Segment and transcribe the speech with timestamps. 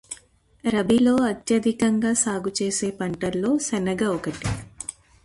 [0.63, 4.47] రబీలో అత్యధికంగా సాగు చేసే పంటల్లో శనగ ఒక్కటి.